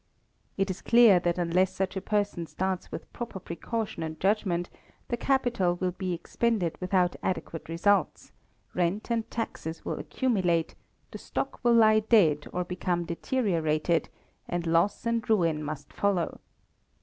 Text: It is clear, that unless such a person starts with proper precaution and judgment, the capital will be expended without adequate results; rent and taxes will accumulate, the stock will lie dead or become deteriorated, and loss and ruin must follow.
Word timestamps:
It 0.57 0.71
is 0.71 0.81
clear, 0.81 1.19
that 1.19 1.37
unless 1.37 1.71
such 1.75 1.95
a 1.95 2.01
person 2.01 2.47
starts 2.47 2.91
with 2.91 3.13
proper 3.13 3.39
precaution 3.39 4.01
and 4.01 4.19
judgment, 4.19 4.67
the 5.09 5.15
capital 5.15 5.75
will 5.75 5.91
be 5.91 6.11
expended 6.13 6.75
without 6.81 7.15
adequate 7.21 7.69
results; 7.69 8.31
rent 8.73 9.11
and 9.11 9.29
taxes 9.29 9.85
will 9.85 9.99
accumulate, 9.99 10.73
the 11.11 11.19
stock 11.19 11.59
will 11.61 11.75
lie 11.75 11.99
dead 11.99 12.47
or 12.51 12.63
become 12.63 13.05
deteriorated, 13.05 14.09
and 14.47 14.65
loss 14.65 15.05
and 15.05 15.29
ruin 15.29 15.63
must 15.63 15.93
follow. 15.93 16.39